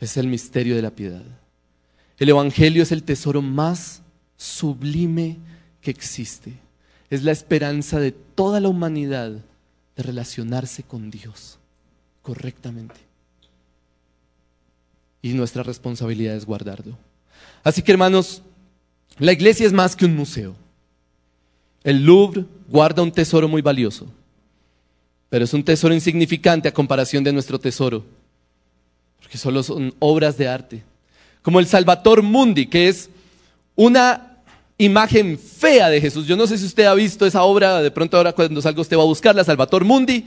[0.00, 1.22] Es el misterio de la piedad.
[2.18, 4.02] El Evangelio es el tesoro más
[4.36, 5.38] sublime
[5.80, 6.54] que existe.
[7.10, 9.30] Es la esperanza de toda la humanidad
[9.96, 11.58] de relacionarse con Dios
[12.22, 12.96] correctamente.
[15.22, 16.96] Y nuestra responsabilidad es guardarlo.
[17.62, 18.42] Así que hermanos,
[19.18, 20.54] la iglesia es más que un museo.
[21.82, 24.06] El Louvre guarda un tesoro muy valioso,
[25.28, 28.04] pero es un tesoro insignificante a comparación de nuestro tesoro,
[29.30, 30.82] porque solo son obras de arte.
[31.42, 33.08] Como el Salvator Mundi, que es
[33.76, 34.38] una
[34.76, 36.26] imagen fea de Jesús.
[36.26, 38.96] Yo no sé si usted ha visto esa obra, de pronto ahora cuando salga usted
[38.96, 40.26] va a buscarla, Salvator Mundi,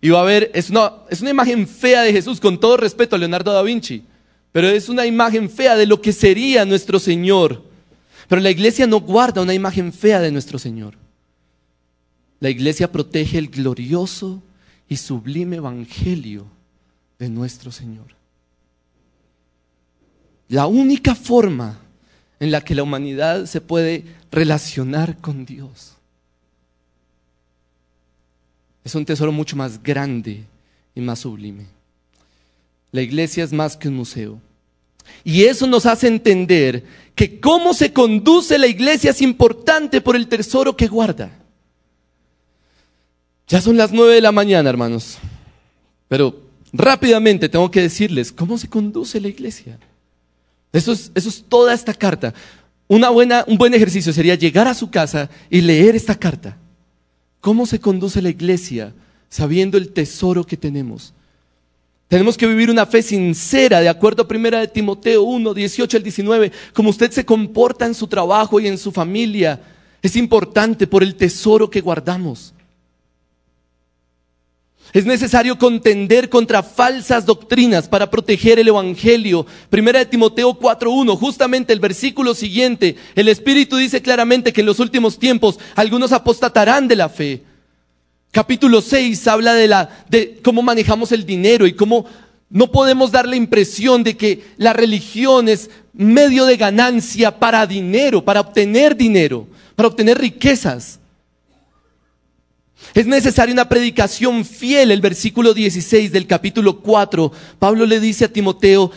[0.00, 3.16] y va a ver, es una, es una imagen fea de Jesús, con todo respeto
[3.16, 4.04] a Leonardo da Vinci,
[4.52, 7.60] pero es una imagen fea de lo que sería nuestro Señor.
[8.28, 10.94] Pero la iglesia no guarda una imagen fea de nuestro Señor.
[12.38, 14.44] La iglesia protege el glorioso
[14.88, 16.46] y sublime evangelio
[17.18, 18.14] de nuestro Señor.
[20.48, 21.78] La única forma
[22.40, 25.94] en la que la humanidad se puede relacionar con Dios
[28.84, 30.44] es un tesoro mucho más grande
[30.94, 31.66] y más sublime.
[32.92, 34.38] La iglesia es más que un museo.
[35.24, 40.28] Y eso nos hace entender que cómo se conduce la iglesia es importante por el
[40.28, 41.32] tesoro que guarda.
[43.48, 45.16] Ya son las nueve de la mañana, hermanos.
[46.08, 49.78] Pero rápidamente tengo que decirles cómo se conduce la iglesia.
[50.74, 52.34] Eso es, eso es toda esta carta.
[52.88, 56.58] Una buena, un buen ejercicio sería llegar a su casa y leer esta carta.
[57.40, 58.92] ¿Cómo se conduce la iglesia
[59.28, 61.14] sabiendo el tesoro que tenemos?
[62.08, 66.02] Tenemos que vivir una fe sincera, de acuerdo a primera de Timoteo 1, 18 al
[66.02, 69.60] 19, como usted se comporta en su trabajo y en su familia.
[70.02, 72.52] Es importante por el tesoro que guardamos.
[74.94, 79.44] Es necesario contender contra falsas doctrinas para proteger el Evangelio.
[79.68, 84.78] Primera de Timoteo 4.1, justamente el versículo siguiente, el Espíritu dice claramente que en los
[84.78, 87.42] últimos tiempos algunos apostatarán de la fe.
[88.30, 92.06] Capítulo 6 habla de, la, de cómo manejamos el dinero y cómo
[92.48, 98.24] no podemos dar la impresión de que la religión es medio de ganancia para dinero,
[98.24, 101.00] para obtener dinero, para obtener riquezas.
[102.94, 104.90] Es necesaria una predicación fiel.
[104.90, 108.90] El versículo 16 del capítulo 4, Pablo le dice a Timoteo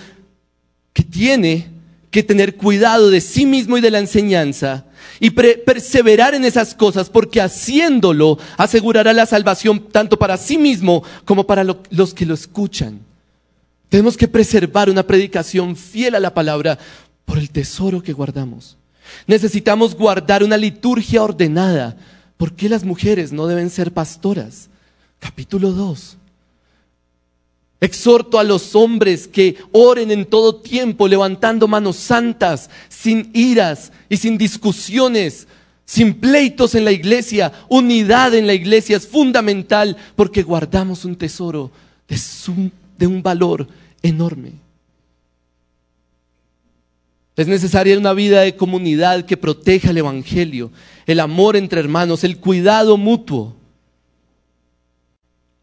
[0.93, 1.69] que tiene
[2.11, 4.85] que tener cuidado de sí mismo y de la enseñanza
[5.19, 11.45] y perseverar en esas cosas porque haciéndolo asegurará la salvación tanto para sí mismo como
[11.45, 13.01] para los que lo escuchan.
[13.89, 16.77] Tenemos que preservar una predicación fiel a la palabra
[17.25, 18.77] por el tesoro que guardamos.
[19.25, 21.95] Necesitamos guardar una liturgia ordenada
[22.37, 24.69] ¿Por qué las mujeres no deben ser pastoras?
[25.19, 26.17] Capítulo 2.
[27.79, 34.17] Exhorto a los hombres que oren en todo tiempo, levantando manos santas, sin iras y
[34.17, 35.47] sin discusiones,
[35.85, 37.51] sin pleitos en la iglesia.
[37.69, 41.71] Unidad en la iglesia es fundamental porque guardamos un tesoro
[42.07, 42.19] de,
[42.97, 43.67] de un valor
[44.01, 44.66] enorme.
[47.37, 50.71] Es necesaria una vida de comunidad que proteja el Evangelio,
[51.05, 53.55] el amor entre hermanos, el cuidado mutuo.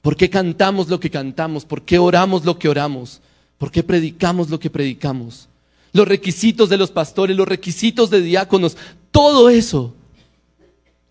[0.01, 1.65] ¿Por qué cantamos lo que cantamos?
[1.65, 3.21] ¿Por qué oramos lo que oramos?
[3.59, 5.49] ¿Por qué predicamos lo que predicamos?
[5.93, 8.77] Los requisitos de los pastores, los requisitos de diáconos,
[9.11, 9.97] todo eso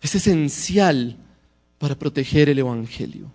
[0.00, 1.18] es esencial
[1.78, 3.30] para proteger el Evangelio.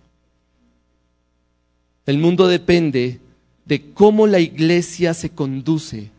[2.06, 3.20] El mundo depende
[3.66, 6.10] de cómo la iglesia se conduce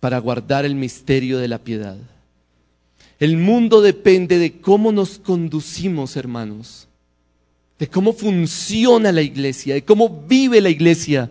[0.00, 1.96] para guardar el misterio de la piedad.
[3.18, 6.86] El mundo depende de cómo nos conducimos, hermanos,
[7.78, 11.30] de cómo funciona la iglesia, de cómo vive la iglesia.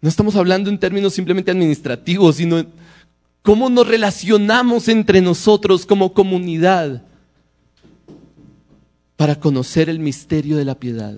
[0.00, 2.64] No estamos hablando en términos simplemente administrativos, sino
[3.42, 7.02] cómo nos relacionamos entre nosotros como comunidad
[9.16, 11.16] para conocer el misterio de la piedad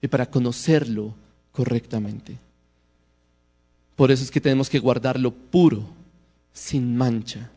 [0.00, 1.14] y para conocerlo
[1.52, 2.38] correctamente.
[3.98, 5.82] Por eso es que tenemos que guardarlo puro,
[6.52, 7.50] sin mancha,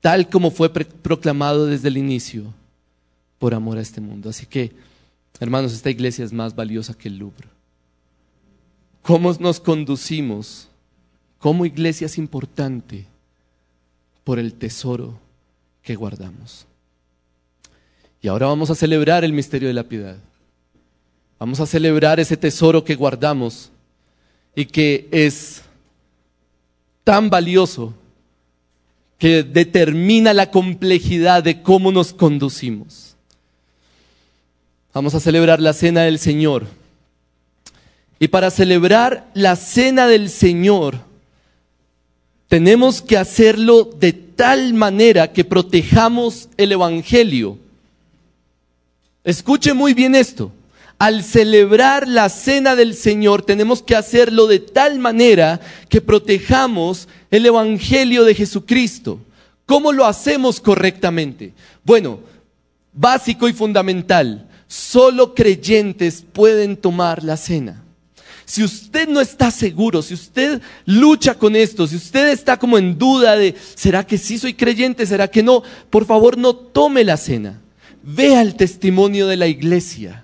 [0.00, 2.52] tal como fue proclamado desde el inicio,
[3.38, 4.30] por amor a este mundo.
[4.30, 4.72] Así que,
[5.38, 7.46] hermanos, esta iglesia es más valiosa que el Louvre.
[9.02, 10.66] ¿Cómo nos conducimos
[11.38, 13.06] como iglesia es importante
[14.24, 15.20] por el tesoro
[15.82, 16.66] que guardamos?
[18.20, 20.16] Y ahora vamos a celebrar el misterio de la piedad.
[21.38, 23.70] Vamos a celebrar ese tesoro que guardamos
[24.54, 25.62] y que es
[27.02, 27.92] tan valioso
[29.18, 33.16] que determina la complejidad de cómo nos conducimos.
[34.92, 36.66] Vamos a celebrar la cena del Señor.
[38.18, 40.98] Y para celebrar la cena del Señor,
[42.48, 47.58] tenemos que hacerlo de tal manera que protejamos el Evangelio.
[49.24, 50.52] Escuche muy bien esto.
[50.98, 57.46] Al celebrar la cena del Señor tenemos que hacerlo de tal manera que protejamos el
[57.46, 59.18] Evangelio de Jesucristo.
[59.66, 61.52] ¿Cómo lo hacemos correctamente?
[61.84, 62.20] Bueno,
[62.92, 67.82] básico y fundamental, solo creyentes pueden tomar la cena.
[68.46, 72.98] Si usted no está seguro, si usted lucha con esto, si usted está como en
[72.98, 75.06] duda de, ¿será que sí soy creyente?
[75.06, 75.62] ¿Será que no?
[75.88, 77.60] Por favor, no tome la cena.
[78.02, 80.23] Vea el testimonio de la iglesia.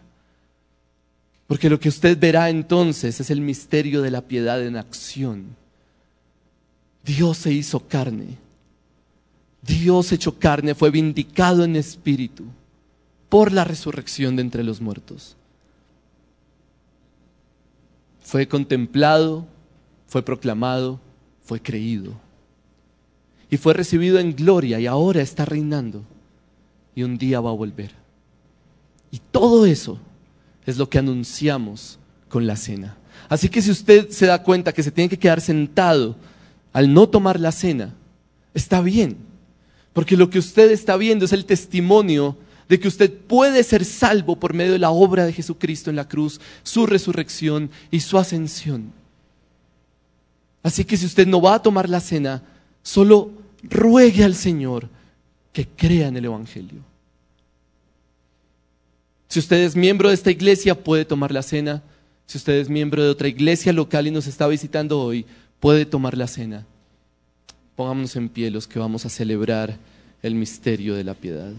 [1.50, 5.56] Porque lo que usted verá entonces es el misterio de la piedad en acción.
[7.04, 8.38] Dios se hizo carne.
[9.60, 12.44] Dios hecho carne fue vindicado en espíritu
[13.28, 15.36] por la resurrección de entre los muertos
[18.30, 19.44] fue contemplado,
[20.06, 21.00] fue proclamado,
[21.42, 22.12] fue creído.
[23.50, 26.04] Y fue recibido en gloria y ahora está reinando.
[26.94, 27.90] Y un día va a volver.
[29.10, 29.98] Y todo eso
[30.70, 31.98] es lo que anunciamos
[32.28, 32.96] con la cena.
[33.28, 36.16] Así que si usted se da cuenta que se tiene que quedar sentado
[36.72, 37.94] al no tomar la cena,
[38.54, 39.16] está bien.
[39.92, 42.36] Porque lo que usted está viendo es el testimonio
[42.68, 46.08] de que usted puede ser salvo por medio de la obra de Jesucristo en la
[46.08, 48.92] cruz, su resurrección y su ascensión.
[50.62, 52.42] Así que si usted no va a tomar la cena,
[52.82, 54.88] solo ruegue al Señor
[55.52, 56.89] que crea en el Evangelio.
[59.30, 61.84] Si usted es miembro de esta iglesia, puede tomar la cena.
[62.26, 65.24] Si usted es miembro de otra iglesia local y nos está visitando hoy,
[65.60, 66.66] puede tomar la cena.
[67.76, 69.78] Pongámonos en pie los que vamos a celebrar
[70.24, 71.52] el misterio de la piedad.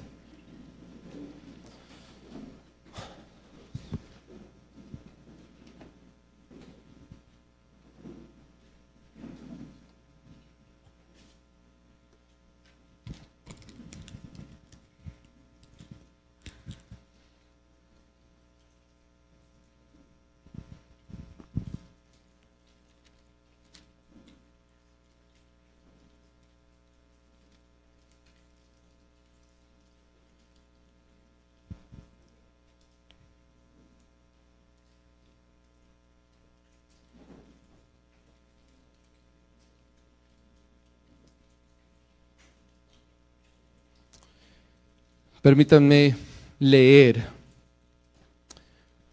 [45.42, 46.16] Permítanme
[46.60, 47.26] leer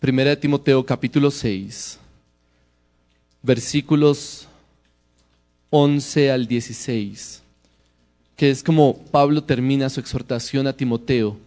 [0.03, 1.99] 1 Timoteo capítulo 6,
[3.43, 4.47] versículos
[5.70, 7.43] 11 al 16,
[8.37, 11.39] que es como Pablo termina su exhortación a Timoteo.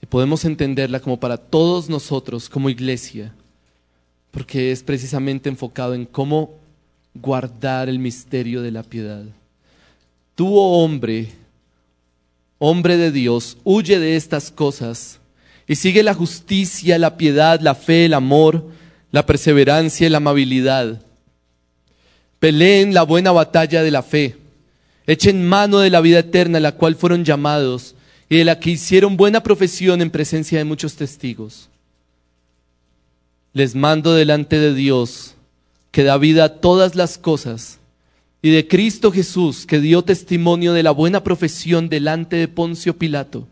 [0.00, 3.34] Y podemos entenderla como para todos nosotros como iglesia,
[4.30, 6.54] porque es precisamente enfocado en cómo
[7.14, 9.24] guardar el misterio de la piedad.
[10.34, 11.41] Tú, oh hombre,
[12.64, 15.18] hombre de Dios, huye de estas cosas
[15.66, 18.68] y sigue la justicia, la piedad, la fe, el amor,
[19.10, 21.02] la perseverancia y la amabilidad.
[22.38, 24.36] Peleen la buena batalla de la fe.
[25.08, 27.96] Echen mano de la vida eterna a la cual fueron llamados
[28.28, 31.68] y de la que hicieron buena profesión en presencia de muchos testigos.
[33.54, 35.34] Les mando delante de Dios,
[35.90, 37.80] que da vida a todas las cosas,
[38.44, 43.46] y de Cristo Jesús, que dio testimonio de la buena profesión delante de Poncio Pilato,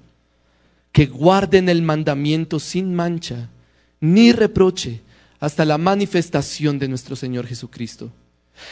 [0.91, 3.49] que guarden el mandamiento sin mancha
[4.01, 5.01] ni reproche
[5.39, 8.11] hasta la manifestación de nuestro Señor Jesucristo,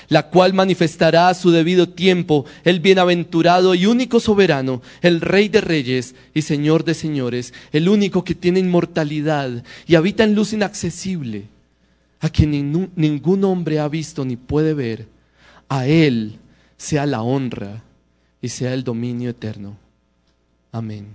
[0.09, 5.61] la cual manifestará a su debido tiempo el bienaventurado y único soberano, el Rey de
[5.61, 11.45] Reyes y Señor de Señores, el único que tiene inmortalidad y habita en luz inaccesible,
[12.19, 15.18] a quien ningún hombre ha visto ni puede ver
[15.69, 16.39] a Él
[16.77, 17.83] sea la honra
[18.41, 19.77] y sea el dominio eterno.
[20.73, 21.15] Amén.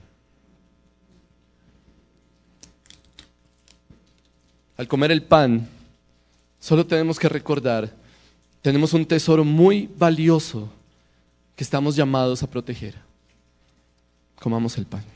[4.76, 5.68] Al comer el pan,
[6.60, 7.91] solo tenemos que recordar,
[8.62, 10.70] tenemos un tesoro muy valioso
[11.56, 12.95] que estamos llamados a proteger.
[14.39, 15.12] Comamos el pan.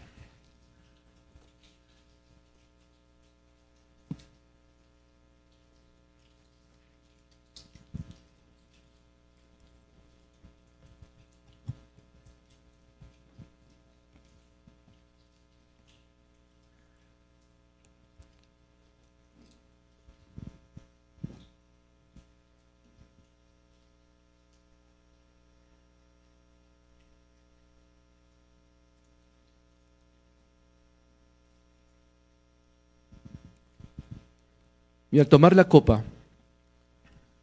[35.11, 36.03] Y al tomar la copa,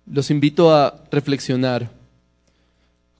[0.07, 1.91] los invito a reflexionar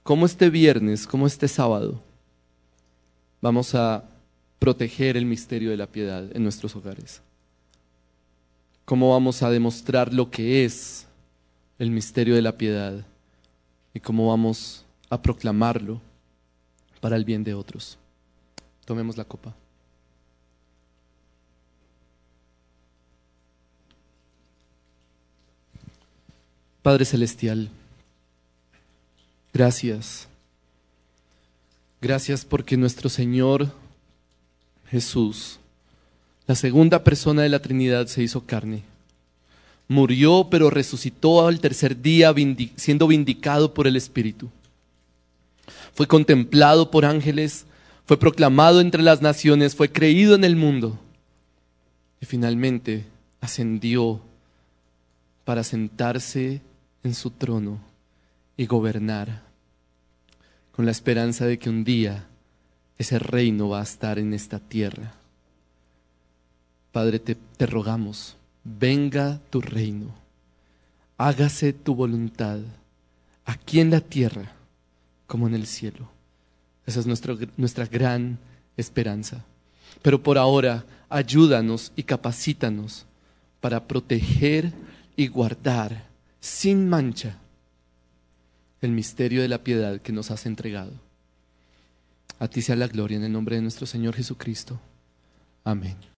[0.03, 2.01] cómo este viernes, cómo este sábado,
[3.41, 4.03] vamos a
[4.59, 7.21] proteger el misterio de la piedad en nuestros hogares.
[8.85, 11.07] Cómo vamos a demostrar lo que es
[11.79, 13.03] el misterio de la piedad
[13.93, 16.01] y cómo vamos a proclamarlo
[17.01, 17.97] para el bien de otros.
[18.85, 19.55] Tomemos la copa.
[26.85, 27.67] Padre Celestial,
[29.51, 30.27] gracias.
[31.99, 33.71] Gracias porque nuestro Señor
[34.91, 35.57] Jesús,
[36.45, 38.83] la segunda persona de la Trinidad, se hizo carne.
[39.87, 42.31] Murió, pero resucitó al tercer día
[42.75, 44.51] siendo vindicado por el Espíritu.
[45.95, 47.65] Fue contemplado por ángeles,
[48.05, 50.99] fue proclamado entre las naciones, fue creído en el mundo
[52.21, 53.05] y finalmente
[53.41, 54.21] ascendió
[55.45, 56.61] para sentarse
[57.05, 57.79] en su trono
[58.57, 59.43] y gobernar,
[60.71, 62.27] con la esperanza de que un día
[62.97, 65.13] ese reino va a estar en esta tierra.
[66.91, 70.13] Padre, te, te rogamos, venga tu reino,
[71.17, 72.59] hágase tu voluntad,
[73.45, 74.53] aquí en la tierra
[75.27, 76.09] como en el cielo.
[76.85, 78.37] Esa es nuestra, nuestra gran
[78.77, 79.43] esperanza.
[80.01, 83.05] Pero por ahora, ayúdanos y capacítanos
[83.59, 84.71] para proteger
[85.15, 86.14] y guardar
[86.45, 87.39] sin mancha
[88.79, 90.91] el misterio de la piedad que nos has entregado.
[92.37, 94.79] A ti sea la gloria en el nombre de nuestro Señor Jesucristo.
[95.63, 95.97] Amén.